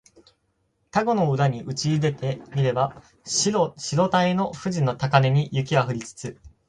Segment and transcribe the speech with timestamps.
[0.89, 3.75] 田子の浦にうちいでて見れば白
[4.09, 6.39] たへの富士の高嶺に雪は降りつつ